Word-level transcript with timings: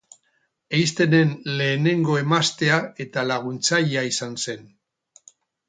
Einsteinen 0.77 1.35
lehenengo 1.59 2.17
emaztea 2.23 2.81
eta 3.07 3.27
laguntzailea 3.33 4.07
izan 4.11 4.37
zen. 4.49 4.69